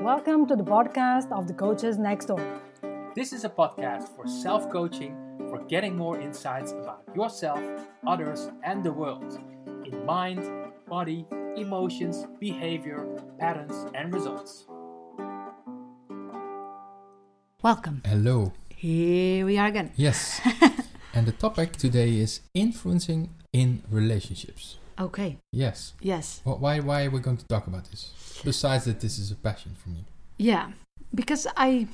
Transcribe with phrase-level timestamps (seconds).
[0.00, 2.62] Welcome to the podcast of the Coaches Next Door.
[3.14, 5.14] This is a podcast for self coaching,
[5.50, 7.60] for getting more insights about yourself,
[8.06, 9.38] others, and the world
[9.84, 10.40] in mind,
[10.88, 13.06] body, emotions, behavior,
[13.38, 14.64] patterns, and results.
[17.62, 18.00] Welcome.
[18.06, 18.54] Hello.
[18.74, 19.92] Here we are again.
[19.96, 20.40] Yes.
[21.12, 24.79] and the topic today is influencing in relationships.
[25.00, 25.38] Okay.
[25.52, 25.94] Yes.
[26.00, 26.42] Yes.
[26.44, 28.12] Well, why why are we going to talk about this?
[28.44, 30.04] Besides that, this is a passion for me.
[30.36, 30.72] Yeah.
[31.14, 31.88] Because I,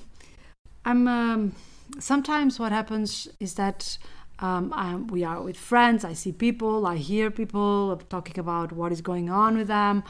[0.84, 1.06] I'm.
[1.06, 1.52] Um,
[1.98, 3.98] sometimes what happens is that
[4.40, 6.04] um, I, we are with friends.
[6.04, 6.86] I see people.
[6.86, 10.02] I hear people talking about what is going on with them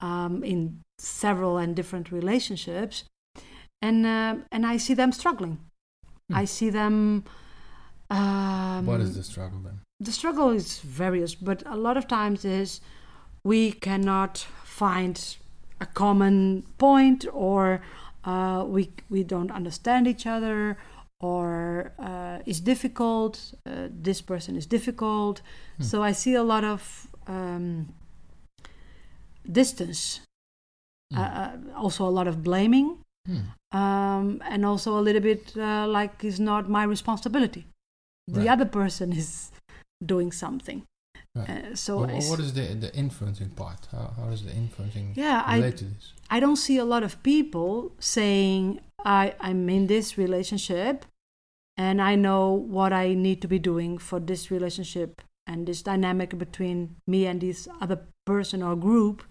[0.00, 3.04] um, in several and different relationships,
[3.82, 5.58] and uh, and I see them struggling.
[6.28, 6.36] Hmm.
[6.36, 7.24] I see them.
[8.10, 9.80] Um, what is the struggle then?
[10.00, 12.80] The struggle is various, but a lot of times is
[13.44, 15.36] we cannot find
[15.80, 17.80] a common point, or
[18.24, 20.76] uh, we we don't understand each other,
[21.20, 23.54] or uh, it's difficult.
[23.66, 25.42] Uh, this person is difficult,
[25.76, 25.82] Hmm.
[25.84, 27.88] so I see a lot of um,
[29.50, 30.20] distance.
[31.16, 33.78] Uh, also, a lot of blaming, Hmm.
[33.78, 37.64] um, and also a little bit uh, like it's not my responsibility.
[38.28, 39.50] The other person is
[40.04, 40.82] doing something.
[41.38, 43.86] Uh, so Well, I well, s- what is the the influencing part?
[43.92, 46.12] How how does the influencing Yeah, I- relate to this?
[46.30, 51.04] I don't see a lot of people saying I, I'm in this relationship
[51.76, 56.36] and I know what I need to be doing for this relationship and this dynamic
[56.36, 59.22] between me and this other person or group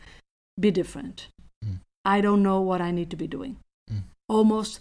[0.60, 1.28] be different.
[1.66, 1.80] Mm.
[2.06, 3.58] I don't know what I need to be doing.
[3.92, 4.04] Mm.
[4.30, 4.80] Almost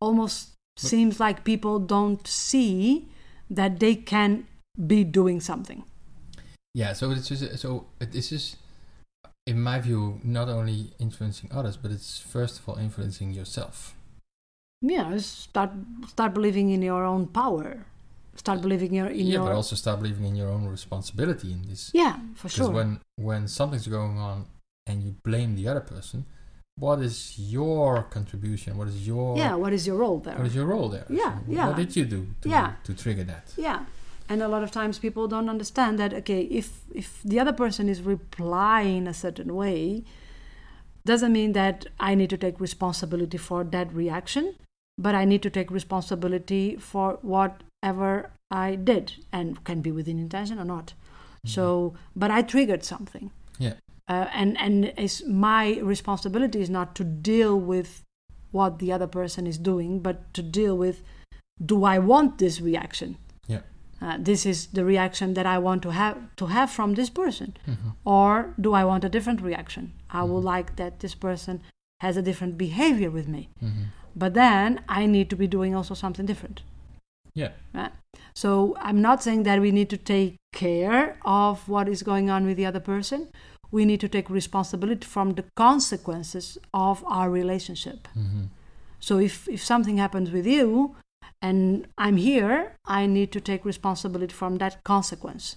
[0.00, 3.08] almost But- seems like people don't see
[3.48, 4.46] that they can
[4.76, 5.84] be doing something.
[6.74, 6.92] Yeah.
[6.92, 8.56] So it's just so it- this is,
[9.46, 13.94] in my view, not only influencing others, but it's first of all influencing yourself.
[14.82, 15.70] Yeah, start
[16.08, 17.86] start believing in your own power.
[18.36, 21.62] Start believing your in yeah, your but also start believing in your own responsibility in
[21.68, 21.90] this.
[21.94, 22.70] Yeah, for Because sure.
[22.70, 24.44] when when something's going on
[24.86, 26.26] and you blame the other person,
[26.78, 28.76] what is your contribution?
[28.76, 30.36] What is your yeah, what is your role there?
[30.36, 31.06] what is your role there?
[31.08, 31.66] Yeah, So yeah.
[31.68, 32.74] What did you do to Yeah.
[32.84, 33.54] to trigger that?
[33.56, 33.86] yeah.
[34.28, 37.88] And a lot of times people don't understand that okay, if if the other person
[37.88, 40.04] is replying a certain way,
[41.04, 44.56] doesn't mean that I need to take responsibility for that reaction,
[44.98, 50.58] but I need to take responsibility for whatever I did and can be within intention
[50.58, 50.94] or not.
[51.46, 53.30] So, but I triggered something.
[53.54, 53.62] Mm-hmm.
[53.62, 53.74] Yeah.
[54.08, 58.02] Uh, and and it's my responsibility is not to deal with
[58.52, 61.02] what the other person is doing, but to deal with
[61.64, 63.16] do I want this reaction?
[64.00, 67.56] Uh, this is the reaction that I want to have to have from this person,
[67.66, 67.94] Mhm.
[68.04, 69.92] or do I want a different reaction?
[70.10, 70.54] I would Mhm.
[70.54, 71.62] like that this person
[72.00, 73.84] has a different behavior with me, Mhm.
[74.14, 76.62] but then I need to be doing also something different.
[77.34, 77.52] Yeah.
[77.72, 77.92] Right?
[78.34, 82.44] So I'm not saying that we need to take care of what is going on
[82.46, 83.28] with the other person.
[83.70, 88.08] We need to take responsibility from the consequences of our relationship.
[88.14, 88.48] Mhm.
[89.00, 90.96] So if, if something happens with you
[91.42, 95.56] and I'm here, I need to take responsibility from that consequence.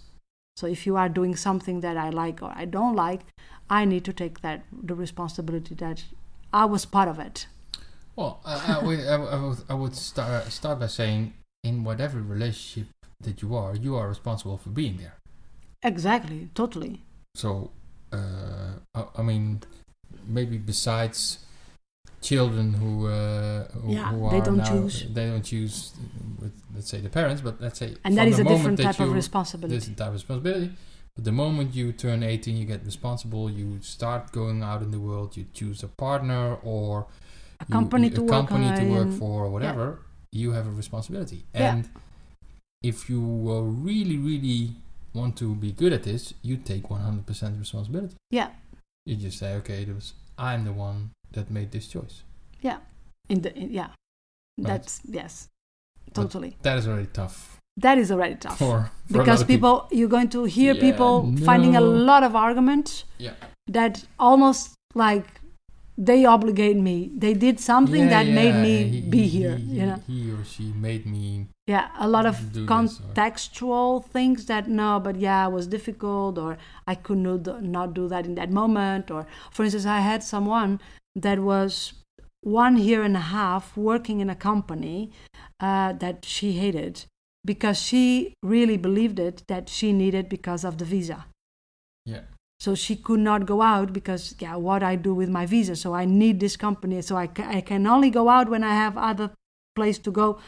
[0.57, 3.22] So if you are doing something that I like or I don't like,
[3.69, 6.03] I need to take that the responsibility that
[6.51, 7.47] I was part of it.
[8.16, 12.88] Well, I, I, would, I, would- I would start start by saying in whatever relationship
[13.22, 15.16] that you are, you are responsible for being there.
[15.84, 17.03] Exactly, totally.
[17.35, 17.72] So,
[18.12, 19.62] uh, I, I mean,
[20.28, 21.45] maybe besides
[22.22, 25.06] children who uh, who, Yeah, who they are don't now, choose.
[25.13, 25.94] they don't choose
[26.40, 29.13] with let's say the parents, but let's say And that is a different type of
[29.13, 29.75] responsibility.
[29.75, 30.72] This type of responsibility.
[31.16, 33.50] But the moment you turn 18, you get responsible.
[33.50, 35.35] You start going out in the world.
[35.38, 37.07] You choose a partner or
[37.59, 40.00] a company you- to a work company to work for or whatever.
[40.31, 41.44] You have a responsibility.
[41.53, 41.74] Yeah.
[41.75, 41.90] And
[42.84, 44.75] if you uh, really, really
[45.13, 48.16] want to be good at this, you take 100% responsibility.
[48.31, 48.50] Yeah,
[49.06, 52.23] You just say, okay, was I'm the one that made this choice.
[52.62, 52.77] Yeah,
[53.30, 53.88] in the in, yeah,
[54.57, 54.68] Right.
[54.68, 55.48] that's yes,
[56.06, 56.57] But totally.
[56.63, 60.30] That is already tough That is already tough for, for because of people, you're going
[60.30, 61.13] to hear Yeah, people
[61.45, 63.36] finding a lot of arguments Yeah.
[63.68, 65.25] that almost like
[65.98, 67.12] they obligate me.
[67.24, 69.56] They did something Yeah, that made me he- be here.
[69.57, 71.48] he- you know, he or she made me.
[71.68, 75.68] yeah, a lot of do this or- contextual things that no, but yeah, it was
[75.68, 76.57] difficult, or
[76.88, 79.12] I could not not do that in that moment.
[79.12, 80.80] Or for instance, I had someone
[81.15, 81.94] that was
[82.41, 85.11] one year and a half working in a company
[85.59, 87.06] uh, that she hated
[87.45, 91.25] because she really believed it that she needed because of the visa.
[92.06, 92.21] Yeah.
[92.59, 95.75] So she could not go out because, yeah, what I do with my visa.
[95.75, 97.01] So I need this company.
[97.01, 99.31] So I, ca- I can only go out when I have other
[99.75, 100.39] place to go.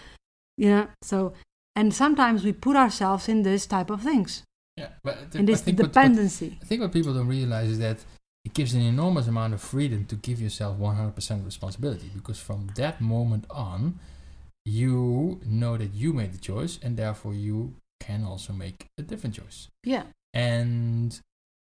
[0.58, 0.88] Yeah.
[1.02, 1.34] So,
[1.76, 4.44] and sometimes we put ourselves in this type of things,
[4.78, 6.58] Yeah, but in I this think what- what- dependency.
[6.62, 8.00] I think what people don't realize is that
[8.46, 13.00] it gives an enormous amount of freedom to give yourself 100% responsibility because from that
[13.02, 14.00] moment on,
[14.66, 19.36] you know that you made the choice and therefore you can also make a different
[19.36, 19.68] choice.
[19.84, 20.04] yeah.
[20.34, 21.20] And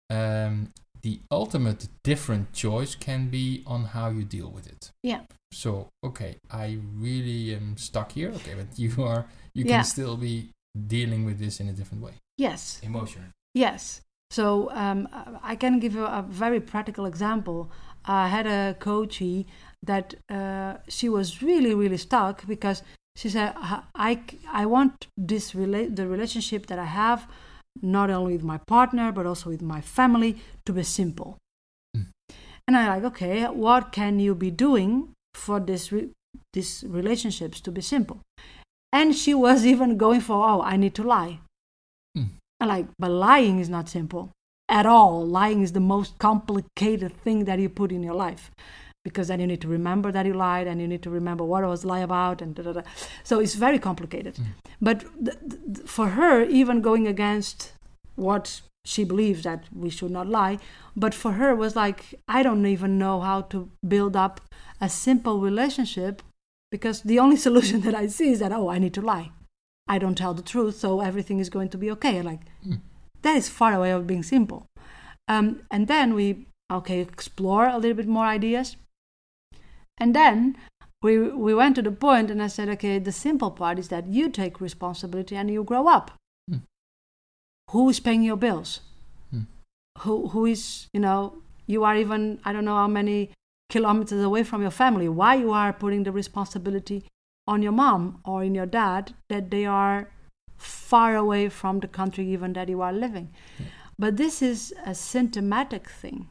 [0.09, 0.73] um,
[1.03, 4.91] the ultimate different choice can be on how you deal with it.
[5.03, 5.23] Yeah.
[5.53, 8.31] So, okay, I really am stuck here.
[8.31, 9.79] Okay, but you are, you Yeah.
[9.79, 10.51] can still be
[10.87, 12.79] dealing with this in a different way, Yes.
[12.83, 13.29] emotionally.
[13.55, 14.01] Yes.
[14.33, 15.09] So um,
[15.43, 17.71] I can give you a very practical example.
[18.07, 19.47] I had a coachee
[19.83, 22.83] that uh, she was really, really stuck because
[23.15, 27.29] she said, "I- I, want this rela- the relationship that I have,
[27.83, 31.37] not only with my partner, but also with my family, to be simple.
[31.95, 32.07] Mm.
[32.67, 36.11] And I'm like, okay, what can you be doing for this, re-
[36.55, 38.21] these relationships to be simple?
[38.95, 41.41] And she was even going for, oh, I need to lie.
[42.67, 44.31] Like, but lying is not simple
[44.69, 45.27] at all.
[45.27, 48.51] Lying is the most complicated thing that you put in your life
[49.05, 51.65] because then you need to remember that you lied and you need to remember what
[51.65, 52.83] I was lie about and da, da, da.
[53.25, 54.37] so it's very complicated.
[54.37, 54.47] Mm.
[54.81, 57.73] But th- th- for her, even going against
[58.15, 60.59] what she believes that we should not lie,
[60.97, 64.41] but for her was like I don't even know how to build up
[64.81, 66.23] a simple relationship
[66.71, 69.31] because the only solution that I see is that oh I need to lie.
[69.89, 72.23] I don't tell the truth, so everything is going to be okay.
[72.23, 72.81] Like Mm.
[73.23, 74.67] that is far away of being simple.
[75.29, 78.77] Um, and then we okay explore a little bit more ideas,
[79.99, 80.57] and then
[81.03, 84.07] we we went to the point, and I said, okay, the simple part is that
[84.07, 86.11] you take responsibility and you grow up.
[86.51, 86.63] Mm.
[87.71, 88.81] Who is paying your bills?
[89.35, 89.47] Mm.
[89.99, 91.35] Who who is you know
[91.67, 93.31] you are even I don't know how many
[93.71, 95.09] kilometers away from your family.
[95.09, 97.05] Why you are putting the responsibility
[97.47, 100.09] on your mom or in your dad that they are
[100.57, 103.31] far away from the country even that you are living.
[103.59, 103.67] Yeah.
[103.99, 106.29] But this is a symptomatic thing.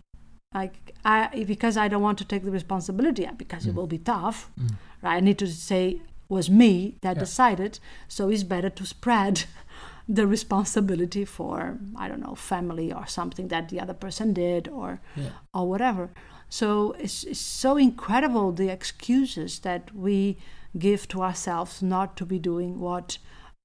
[0.53, 3.75] Like I because I don't want to take the responsibility because it Mm.
[3.75, 4.49] will be tough.
[4.59, 4.71] Mm.
[5.01, 5.15] Right?
[5.17, 7.23] I need to say was me that Yeah.
[7.25, 9.43] decided, so it's better to spread
[10.07, 14.99] the responsibility for I don't know family or something that the other person did or
[15.15, 15.29] Yeah.
[15.53, 16.09] or whatever.
[16.49, 20.37] So it's, it's so incredible the excuses that we
[20.77, 23.17] give to ourselves not to be doing what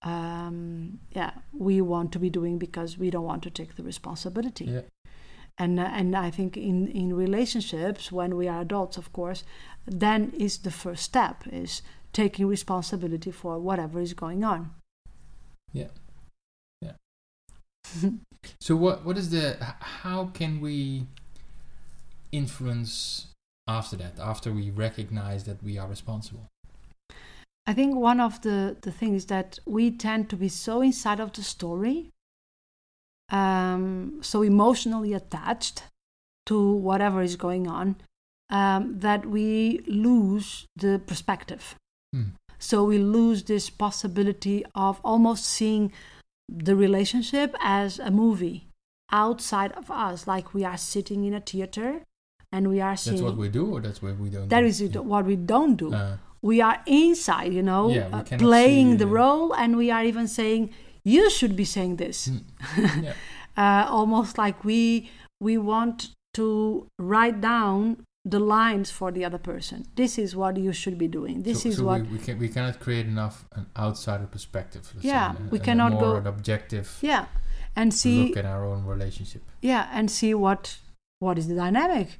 [0.02, 4.66] um, yeah we want to be doing because we don't want to take the responsibility.
[4.66, 4.80] Yeah.
[5.58, 9.44] And uh, and I think in in relationships when we are adults, of course,
[9.86, 11.82] then is the first step is
[12.12, 14.70] taking responsibility for whatever is going on.
[15.72, 15.88] Yeah.
[16.82, 16.92] Yeah.
[18.60, 21.06] So what what is the how can we
[22.30, 23.26] influence
[23.66, 26.46] after that after we recognize that we are responsible?
[27.66, 31.32] I think one of the, the things that we tend to be so inside of
[31.32, 32.10] the story,
[33.30, 35.82] um, so emotionally attached
[36.46, 37.96] to whatever is going on,
[38.50, 41.74] um, that we lose the perspective.
[42.14, 42.36] Hmm.
[42.58, 45.92] So we lose this possibility of almost seeing
[46.48, 48.68] the relationship as a movie
[49.10, 52.02] outside of us, like we are sitting in a theater
[52.52, 53.16] and we are seeing.
[53.16, 54.48] That's what we do, or that's what we don't.
[54.48, 54.66] that do?
[54.66, 58.96] is what we don't do Uh, we are inside, you know, Yeah, uh, playing see
[58.96, 60.70] the the- role, and we are even saying,
[61.04, 62.42] "You should be saying this." mm,
[63.04, 63.12] yeah.
[63.56, 65.10] uh, almost like we
[65.40, 69.86] we want to write down the lines for the other person.
[69.94, 71.42] This is what you should be doing.
[71.42, 72.00] This so, is so what.
[72.02, 74.84] we, we can we cannot create enough an outsider perspective.
[74.84, 77.26] say, Yeah, and we cannot go- an objective yeah,
[77.76, 79.42] and see look at our own relationship.
[79.62, 80.78] yeah and see what
[81.20, 82.18] what is the dynamic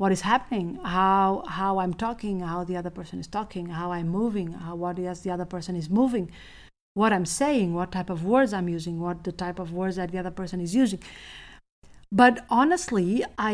[0.00, 0.66] what is happening
[0.98, 4.98] how how i'm talking how the other person is talking how i'm moving how what
[4.98, 6.30] is the other person is moving
[7.00, 10.10] what i'm saying what type of words i'm using what the type of words that
[10.12, 11.00] the other person is using
[12.22, 13.52] but honestly i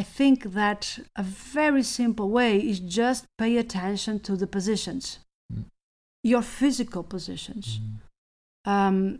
[0.00, 5.18] i think that a very simple way is just pay attention to the positions
[5.52, 5.64] Mm.
[6.32, 8.72] your physical positions Mm.
[8.72, 9.18] um,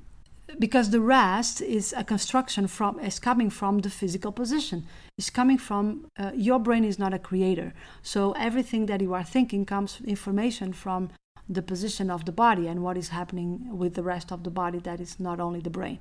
[0.58, 4.86] because the rest is a construction from is coming from the physical position.
[5.18, 7.72] Is coming from uh, your brain is not a creator.
[8.02, 11.10] So everything that you are thinking comes information from
[11.48, 14.78] the position of the body and what is happening with the rest of the body
[14.80, 15.98] that is not only the brain.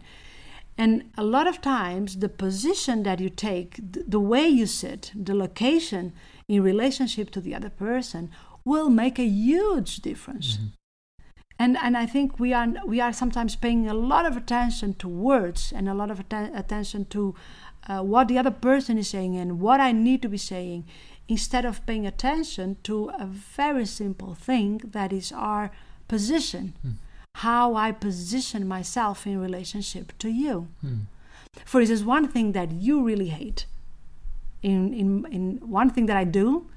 [0.77, 5.11] And a lot of times the position that you take th- the way you sit
[5.15, 6.13] the location
[6.47, 8.29] in relationship to the other person
[8.63, 10.57] will make a huge difference.
[10.57, 10.71] Mhm.
[11.59, 15.07] And and I think we are we are sometimes paying a lot of attention to
[15.07, 17.35] words and a lot of atten- attention to
[17.89, 20.85] uh, what the other person is saying and what I need to be saying,
[21.27, 25.71] instead of paying attention to a very simple thing that is our
[26.07, 26.91] position, Hmm.
[27.35, 30.67] how I position myself in relationship to you.
[30.81, 30.97] Hmm.
[31.65, 33.65] For instance, one thing that you really hate,
[34.61, 35.43] in in in
[35.81, 36.67] one thing that I do,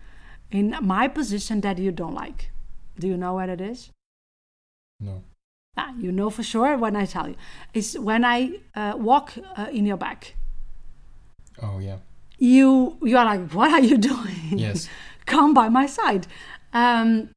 [0.50, 2.50] in my position that you don't like.
[2.98, 3.90] Do you know what it is?
[5.02, 5.22] No.
[5.76, 7.36] Ah, you know for sure when I tell you.
[7.74, 10.34] It's when I uh, walk uh, in your back.
[11.60, 11.98] Oh yeah.
[12.38, 14.58] You you are like, what are you doing?
[14.58, 14.88] Yes.
[15.26, 16.26] Come by my side,
[16.72, 17.30] um,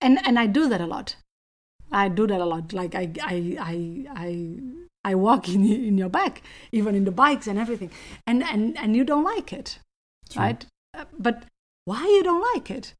[0.00, 1.16] and and I do that a lot.
[1.90, 2.72] I do that a lot.
[2.72, 4.58] Like I I I I,
[5.04, 7.90] I walk in in your back, even in the bikes and everything,
[8.26, 9.78] and and and you don't like it,
[10.30, 10.42] True.
[10.42, 10.66] right?
[10.94, 11.44] Uh, but
[11.84, 12.94] why you don't like it?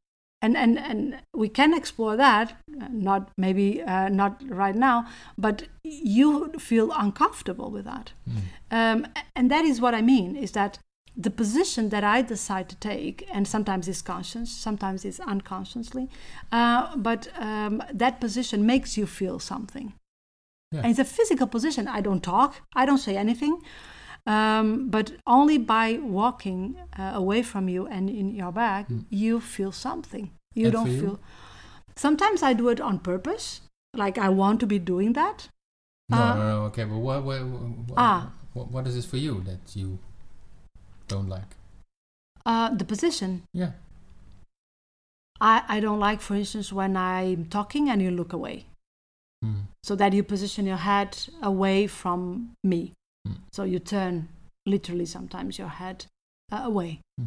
[0.46, 2.54] And and and we can explore that.
[2.90, 5.04] Not maybe uh, not right now,
[5.36, 8.12] but you feel uncomfortable with that.
[8.24, 8.38] Hmm.
[8.78, 10.78] Um, and that is what I mean is that
[11.24, 16.08] the position that I decide to take, and sometimes it's conscious, sometimes it's unconsciously,
[16.52, 19.92] uh, but um, that position makes you feel something.
[20.72, 20.82] Yeah.
[20.82, 21.88] And it's a physical position.
[21.88, 23.62] I don't talk, I don't say anything,
[24.26, 29.04] um, but only by walking uh, away from you and in your back, Mm.
[29.10, 30.30] you feel something.
[30.56, 31.00] You And don't you?
[31.00, 31.20] feel.
[31.96, 33.60] Sometimes I do it on purpose,
[33.94, 35.48] like I want to be doing that.
[36.08, 36.62] No, Uh, no, no.
[36.72, 38.32] Okay, but what, what, what, Ah.
[38.54, 39.98] what, what is this for you that you
[41.08, 41.54] don't like?
[42.44, 43.42] Uh, the position.
[43.52, 43.72] Yeah.
[45.40, 48.66] I, I don't like, for instance, when I'm talking and you look away.
[49.42, 49.68] Hmm.
[49.82, 52.92] So that you position your head away from me.
[53.26, 53.34] Hmm.
[53.52, 54.28] So you turn
[54.64, 56.06] literally sometimes your head
[56.50, 57.00] uh, away.
[57.18, 57.26] Hmm.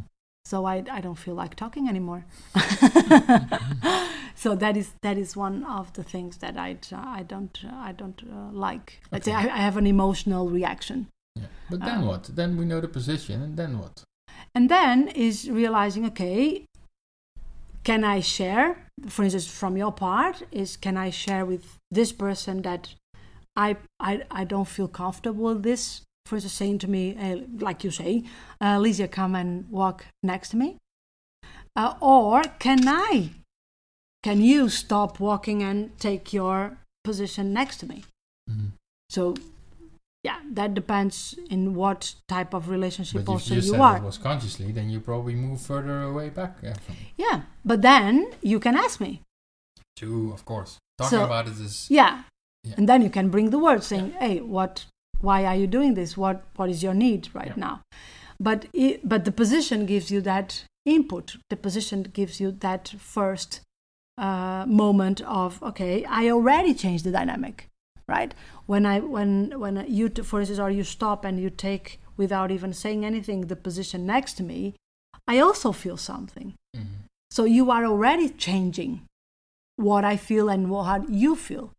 [0.50, 2.26] So I, I don't feel like talking anymore.
[4.36, 8.20] so that is that is one of the things that I I don't I don't
[8.24, 9.00] uh, like.
[9.12, 11.08] Let's say I, I have an emotional reaction.
[11.36, 11.46] Yeah.
[11.70, 12.24] But then Um, what?
[12.40, 14.04] Then we know the position, and then what?
[14.56, 16.66] And then is realizing, okay,
[17.84, 22.64] can I share, for instance, from your part, is can I share with this person
[22.64, 22.96] that
[23.56, 26.02] I I, I don't feel comfortable with this?
[26.30, 28.24] For instance, saying to me, eh, like you say,
[28.62, 30.78] uh, Lisa, come and walk next to me.
[31.76, 33.32] Uh, or can I?
[34.22, 38.04] Can you stop walking and take your position next to me?
[38.48, 38.74] Mhm.
[39.10, 39.34] So,
[40.24, 43.98] yeah, that depends in what type of relationship But if also you you said are.
[43.98, 46.96] it was consciously, then you probably move further away back uh, from.
[47.18, 49.22] Yeah, but then you can ask me.
[49.98, 50.78] True, of course.
[51.00, 52.24] Talking So- about it is Yeah.
[52.64, 52.76] Yeah.
[52.78, 54.86] And then you can bring the word saying, "Hey, what
[55.22, 56.18] why are you doing this?
[56.18, 57.66] What what is your need right Yeah.
[57.68, 57.82] now?"
[58.40, 61.36] But it, but the position gives you that input.
[61.50, 63.62] The position gives you that first
[64.18, 67.68] uh, moment of, "Okay, I already changed the dynamic."
[68.08, 68.34] Right?
[68.66, 72.50] When I when when you t- for instance or you stop and you take without
[72.52, 74.74] even saying anything the position next to me,
[75.28, 76.54] I also feel something.
[76.76, 77.06] Mhm.
[77.32, 79.02] So you are already changing
[79.76, 81.72] what I feel and what you feel.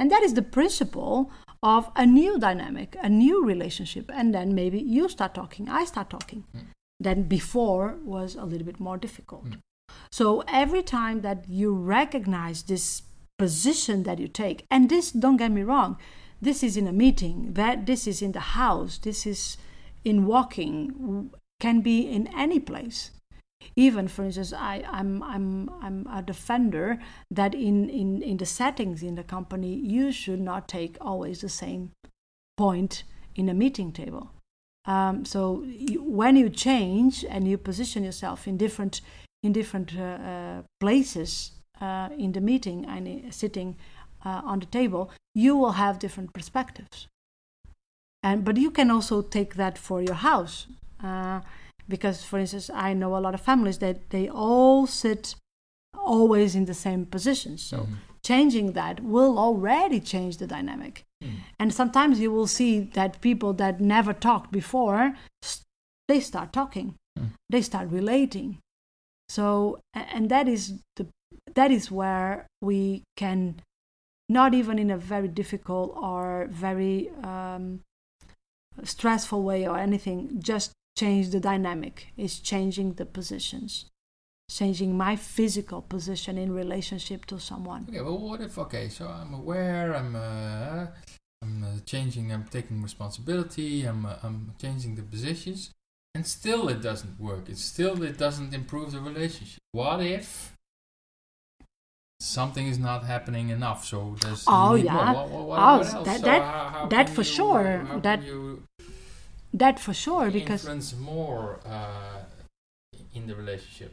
[0.00, 1.30] And that is the principle
[1.62, 4.10] of a new dynamic, a new relationship.
[4.14, 6.44] And then maybe you start talking, I start talking.
[6.56, 6.60] Mm.
[6.98, 9.44] Then before was a little bit more difficult.
[9.44, 9.58] Mm.
[10.10, 13.02] So every time that you recognize this
[13.38, 15.98] position that you take, and this, don't get me wrong,
[16.40, 19.58] this is in a meeting, that this is in the house, this is
[20.02, 21.30] in walking,
[21.60, 23.10] can be in any place
[23.76, 26.98] even for instance I, I'm I'm I'm a defender
[27.30, 31.48] that in, in, in the settings in the company you should not take always the
[31.48, 31.92] same
[32.56, 34.30] point in a meeting table.
[34.86, 39.00] Um, so you, when you change and you position yourself in different
[39.42, 43.76] in different uh, uh, places uh, in the meeting and uh, sitting
[44.24, 47.08] uh, on the table, you will have different perspectives.
[48.22, 50.66] And but you can also take that for your house.
[51.94, 55.22] Because for instance i know a lot of families that they all sit
[56.18, 57.96] always in the same positions so Mhm.
[58.30, 60.94] changing that will already change the dynamic
[61.24, 61.36] Mm.
[61.60, 65.02] and sometimes you will see that people that never talked before
[66.10, 67.30] they start talking Mm.
[67.54, 68.48] they start relating
[69.36, 69.44] so
[69.94, 70.62] and that is
[70.96, 71.04] the
[71.58, 72.32] that is where
[72.68, 72.78] we
[73.22, 73.40] can
[74.38, 76.96] not even in a very difficult or very
[77.32, 77.64] um,
[78.84, 83.72] stressful way or anything just change the dynamic is changing the positions
[84.58, 88.58] changing my physical position in relationship to someone Okay, well, what if?
[88.58, 89.94] Okay, so I'm aware.
[89.94, 90.86] I'm uh,
[91.42, 92.32] I'm uh, changing.
[92.32, 93.72] I'm taking responsibility.
[93.90, 95.60] I'm uh, I'm changing the positions,
[96.14, 97.48] and still it doesn't work.
[97.48, 99.60] It still it doesn't improve the relationship.
[99.72, 100.28] What if
[102.20, 103.84] something is not happening enough.
[103.84, 105.12] So there's Oh, yeah.
[105.12, 108.00] What, what, what, Oh, that- So that- how, how that for you, sure.
[108.02, 108.62] That- you
[109.52, 112.20] That for sure, because influence more uh,
[113.14, 113.92] in the relationship?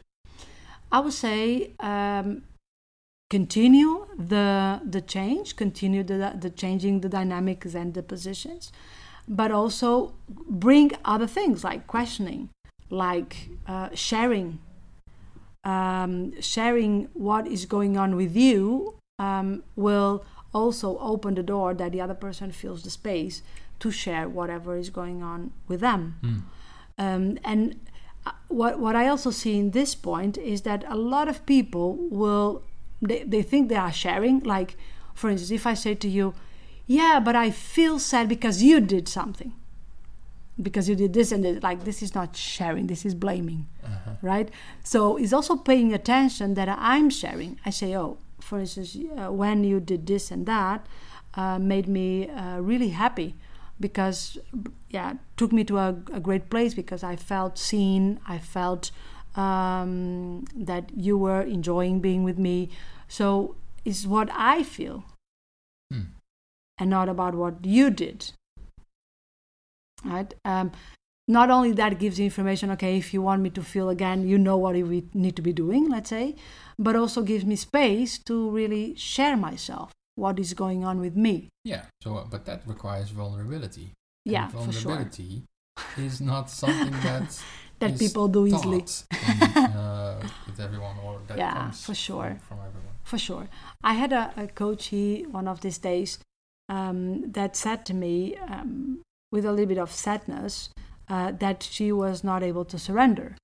[0.92, 2.42] I would say um,
[3.28, 8.72] continue the the change, continue the the changing the dynamics and the positions,
[9.26, 10.14] but also
[10.48, 12.50] bring other things like questioning,
[12.88, 14.60] like uh, sharing,
[15.64, 20.24] um, sharing what is going on with you um, will
[20.54, 23.42] also open the door that the other person feels the space
[23.80, 26.16] to share whatever is going on with them.
[26.20, 26.38] Hmm.
[26.98, 27.76] Um, and
[28.26, 31.96] uh, what what I also see in this point is that a lot of people
[32.10, 32.62] will
[33.00, 34.40] they, they think they are sharing.
[34.40, 34.76] Like,
[35.14, 36.34] for instance, if I say to you,
[36.86, 39.52] "Yeah, but I feel sad because you did something,
[40.60, 42.88] because you did this and this," like this is not sharing.
[42.88, 44.10] This is blaming, Uh-huh.
[44.22, 44.48] right?
[44.82, 47.58] So it's also paying attention that I'm sharing.
[47.64, 50.84] I say, "Oh, for instance, uh, when you did this and that,
[51.34, 53.36] uh, made me uh, really happy."
[53.80, 54.38] Because
[54.90, 58.90] yeah took me to a, a great place because i felt seen i felt
[59.36, 62.70] um, that you were enjoying being with me.
[63.06, 65.04] So it's what i feel
[65.92, 66.02] Hmm.
[66.78, 68.32] and not about what you did.
[70.04, 70.34] Right?
[70.44, 70.72] Um,
[71.26, 74.38] not only that gives you information okay if you want me to feel again you
[74.38, 76.34] know what we need to be doing let's say
[76.78, 81.34] but also gives me space to really share myself what is going on with me
[81.64, 81.82] Yeah.
[82.02, 83.86] So, uh, but that requires vulnerability.
[84.26, 85.32] And yeah for sure vulnerability
[85.96, 87.28] is not something that
[87.80, 88.82] that people do easily
[89.28, 89.42] in,
[89.82, 92.30] uh, with everyone or that Yeah, comes for sure.
[92.46, 92.94] from, from everyone.
[93.10, 93.46] for sure.
[93.90, 96.18] I had a, a coachee one of these days
[96.68, 96.98] um,
[97.32, 99.00] that said to me, um,
[99.32, 100.70] with a little bit of sadness,
[101.08, 103.36] uh, that she was not able to surrender.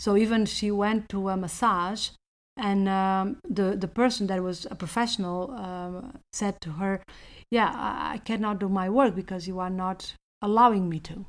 [0.00, 2.10] So even she went to a massage,
[2.56, 7.02] and um, the the person that was a professional um, said to her,
[7.50, 11.26] "Yeah, I, cannot do my work because you are not allowing me to."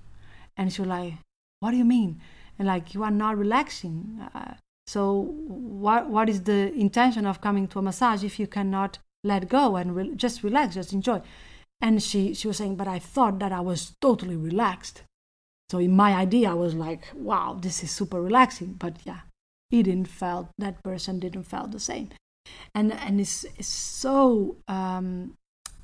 [0.57, 1.13] And she was like,
[1.59, 2.21] "What do you mean?"
[2.59, 4.55] And like, "You are not relaxing." Uh,
[4.87, 9.49] so what what is the intention of coming to a massage if you cannot let
[9.49, 11.21] go and re- just relax, just enjoy?
[11.81, 15.03] And she she was saying, but I thought that I was totally relaxed.
[15.71, 18.73] So in my idea, I was like, wow, this is super relaxing.
[18.73, 19.21] But yeah,
[19.69, 22.09] he didn't felt that person didn't felt the same,
[22.73, 25.35] and and it's, it's so um,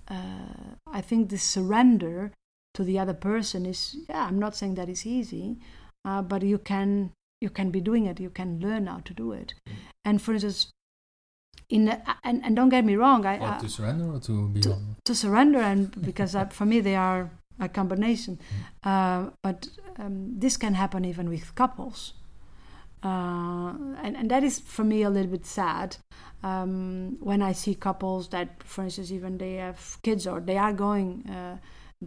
[0.07, 2.31] uh, I think the surrender
[2.73, 4.25] to the other person is yeah.
[4.27, 5.57] I'm not saying that it's easy,
[6.05, 8.19] uh, but you can you can be doing it.
[8.19, 9.53] You can learn how to do it.
[10.05, 10.69] And for instance,
[11.69, 14.61] in a, and and don't get me wrong, I, I to surrender or to be
[14.61, 18.39] to- to surrender and because uh, for me they are a combination
[18.83, 19.67] uh, but
[19.97, 22.13] um, this can happen even with couples
[23.03, 25.97] uh, and, and that is for me a little bit sad
[26.43, 30.73] um, when i see couples that for instance even they have kids or they are
[30.73, 31.57] going uh,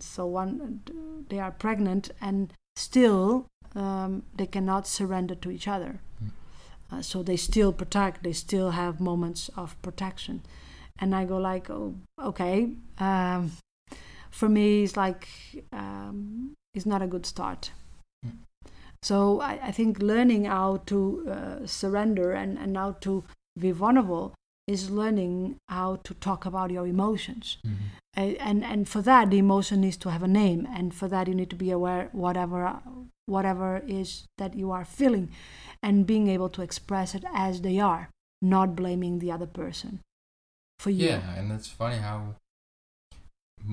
[0.01, 0.81] so one
[1.29, 6.31] they are pregnant and still um, they cannot surrender to each other Mm.
[6.93, 10.43] uh, so they still protect they still have moments of protection
[11.01, 12.69] and I go like, oh, okay.
[12.99, 13.51] Um,
[14.31, 15.29] for me, it's like
[15.73, 17.73] um, it's not a good start.
[19.09, 19.17] So
[19.51, 20.99] I, I think learning how to
[21.35, 23.13] uh, surrender and, and how to
[23.65, 24.27] be vulnerable
[24.67, 27.47] is learning how to talk about your emotions.
[27.67, 27.87] Mhm.
[28.23, 31.29] A- and and for that, the emotion needs to have a name, and for that,
[31.29, 32.61] you need to be aware whatever
[33.35, 33.69] whatever
[34.01, 35.27] is that you are feeling,
[35.83, 38.03] and being able to express it as they are,
[38.55, 40.01] not blaming the other person.
[40.83, 42.19] For you, Yeah, and it's funny how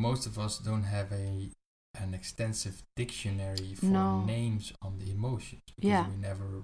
[0.08, 1.26] most of us don't have a
[1.99, 4.23] an extensive dictionary for No.
[4.25, 6.08] names on the emotions because Yeah.
[6.10, 6.63] we never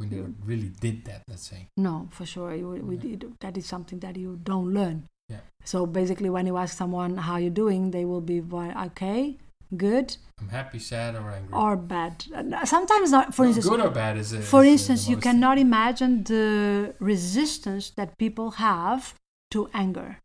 [0.00, 0.34] we never Yeah.
[0.44, 1.22] really did that.
[1.28, 1.66] Let's say.
[1.76, 2.54] No, for sure.
[2.54, 3.02] You, we Yeah.
[3.02, 5.08] did, that is something that you don't learn.
[5.28, 5.40] Yeah.
[5.64, 9.38] So basically, when you ask someone how you're doing, they will be well, okay,
[9.76, 11.52] good, I'm happy, sad, or angry.
[11.52, 12.24] or bad.
[12.32, 13.34] Uh, Sometimes not.
[13.34, 14.32] For No, instance, good or bad is.
[14.32, 19.14] a- for is, uh, instance, you cannot imagine the resistance that people have
[19.50, 20.18] to anger.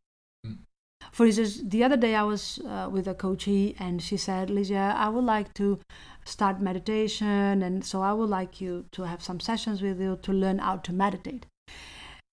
[1.13, 4.95] For instance, the other day I was uh, with a coachee and she said, Ligia,
[4.95, 5.79] I would like to
[6.25, 10.33] start meditation, and so I would like you to have some sessions with you to
[10.33, 11.45] learn how to meditate.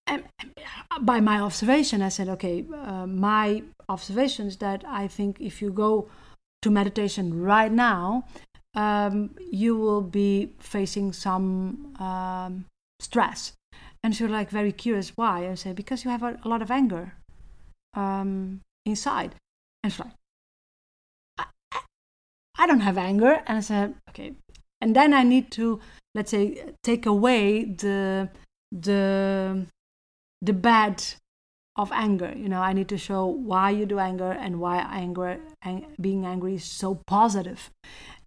[0.07, 0.25] And
[1.03, 5.71] by my observation, I said, okay, uh, my observation is that I think if you
[5.71, 6.09] go
[6.63, 8.25] to meditation right now,
[8.75, 12.65] um, you will be facing some um,
[12.99, 13.53] stress.
[14.03, 15.51] And she was like very curious why.
[15.51, 17.13] I said, because you have a, a lot of anger
[17.95, 19.35] um, inside.
[19.83, 20.13] And she's like,
[21.39, 21.45] I,
[22.59, 23.43] I- don't have anger.
[23.47, 24.35] And I said, okay.
[24.81, 25.81] And then I need to,
[26.15, 28.31] let's say, take away the
[28.73, 29.67] the
[30.43, 31.03] the bad
[31.77, 32.33] of anger.
[32.37, 36.27] You know, I need to show why you do anger and why anger, ang- being
[36.27, 37.71] angry is so positive.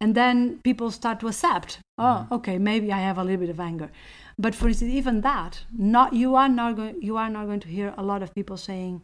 [0.02, 2.32] And then people start to accept, oh, Mhm.
[2.38, 3.92] okay, maybe I have a little bit of anger.
[4.38, 7.68] But for instance, even that, not you are not going you are not going to
[7.68, 9.02] hear a lot of people saying,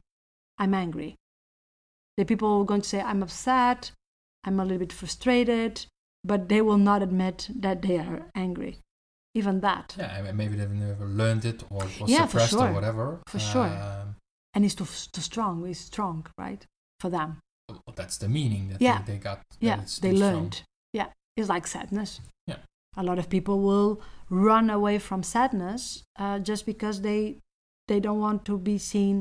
[0.57, 1.15] I'm angry.
[2.19, 3.91] The people are going to say, I'm upset,
[4.43, 5.85] I'm a little bit frustrated,
[6.25, 8.79] but they will not admit that they are angry.
[9.33, 9.95] Even that.
[9.97, 13.21] Yeah, maybe they've never learned it or was Yeah, suppressed or whatever.
[13.27, 13.67] For sure.
[13.67, 14.15] Um,
[14.53, 16.65] And it's too, too strong, it's strong, right?
[16.99, 17.39] For them.
[17.69, 19.01] well, that's the meaning that Yeah.
[19.03, 19.39] they, they got.
[19.61, 20.19] yeah they too strong.
[20.19, 20.55] learned
[20.91, 22.19] yeah it's like sadness
[22.51, 22.57] Yeah.
[22.97, 27.21] a lot of people will run away from sadness uh, just because they
[27.87, 29.15] they don't want to be seen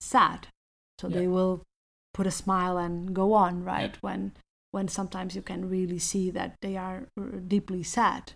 [0.00, 0.48] sad
[1.00, 1.16] so Yeah.
[1.18, 1.62] they will
[2.14, 4.32] put a smile and go on right when
[4.72, 8.32] when sometimes you can really see that they are uh, deeply sad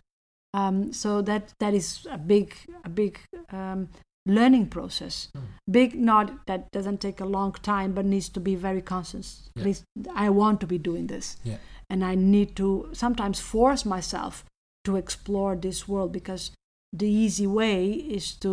[0.54, 3.20] um, so that that is a big a big
[3.52, 3.88] um,
[4.26, 5.42] learning process Mm.
[5.78, 9.60] big not that doesn't take a long time but needs to be very conscious Yeah.
[9.62, 9.84] at least
[10.24, 11.58] i want to be doing this Yeah.
[11.90, 14.44] and i need to sometimes force myself
[14.84, 16.50] to explore this world because
[16.92, 18.52] the easy way is to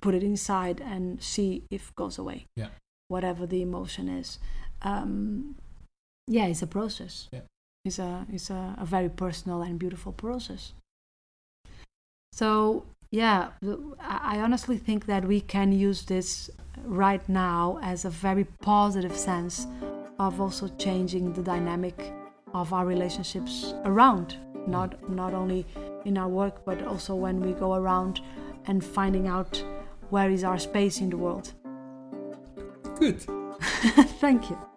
[0.00, 2.70] put it inside and see if it goes away Yeah.
[3.14, 4.28] Whatever the emotion is
[4.84, 5.56] um,
[6.26, 7.28] yeah it's a process.
[7.32, 7.40] Yeah.
[7.84, 10.72] it's a it's a, a very personal and beautiful process.
[12.32, 13.48] So yeah
[14.00, 16.50] I, I honestly think that we can use this
[16.84, 19.66] right now as a very positive sense
[20.18, 22.12] of also changing the dynamic
[22.52, 25.66] of our relationships around not not only
[26.04, 28.20] in our work but also when we go around
[28.66, 29.62] and finding out
[30.10, 31.52] where is our space in the world
[32.98, 33.20] Good.
[34.20, 34.73] thank you